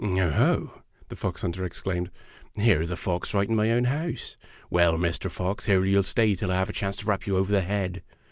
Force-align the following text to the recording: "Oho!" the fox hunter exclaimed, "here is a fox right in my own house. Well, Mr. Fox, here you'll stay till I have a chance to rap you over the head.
"Oho!" 0.03 0.81
the 1.09 1.15
fox 1.15 1.43
hunter 1.43 1.63
exclaimed, 1.63 2.09
"here 2.55 2.81
is 2.81 2.89
a 2.89 2.95
fox 2.95 3.35
right 3.35 3.47
in 3.47 3.55
my 3.55 3.69
own 3.69 3.83
house. 3.83 4.35
Well, 4.71 4.97
Mr. 4.97 5.29
Fox, 5.29 5.65
here 5.67 5.85
you'll 5.85 6.01
stay 6.01 6.33
till 6.33 6.51
I 6.51 6.55
have 6.55 6.69
a 6.69 6.73
chance 6.73 6.97
to 6.97 7.05
rap 7.05 7.27
you 7.27 7.37
over 7.37 7.51
the 7.51 7.61
head. 7.61 8.01